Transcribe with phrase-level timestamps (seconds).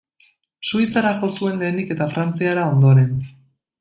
[0.69, 3.13] Suitzara jo zuen lehenik eta Frantziara ondoren.